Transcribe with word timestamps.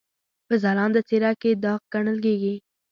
په 0.47 0.53
ځلانده 0.63 1.01
څېره 1.07 1.31
کې 1.41 1.51
داغ 1.63 1.79
ګڼل 1.93 2.17
کېږي. 2.25 2.55